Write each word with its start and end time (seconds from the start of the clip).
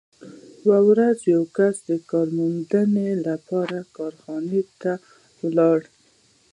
یوه 0.63 0.79
ورځ 0.89 1.17
یو 1.33 1.43
کس 1.57 1.75
د 1.89 1.91
کار 2.09 2.27
موندنې 2.37 3.09
لپاره 3.27 3.77
کارخانې 3.95 4.61
ته 4.81 4.91
ولاړ 5.43 5.79